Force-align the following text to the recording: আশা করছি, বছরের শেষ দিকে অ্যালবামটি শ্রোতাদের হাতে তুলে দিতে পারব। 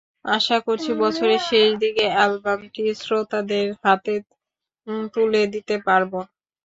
আশা 0.35 0.57
করছি, 0.65 0.91
বছরের 1.01 1.41
শেষ 1.49 1.67
দিকে 1.83 2.05
অ্যালবামটি 2.13 2.83
শ্রোতাদের 3.01 3.67
হাতে 3.83 4.13
তুলে 5.13 5.41
দিতে 5.53 5.75
পারব। 5.87 6.11